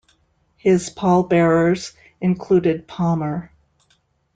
[0.57, 3.51] His pall bearers included Palmer.